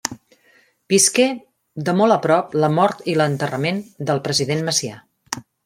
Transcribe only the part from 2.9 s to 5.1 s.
i l'enterrament del president Macià.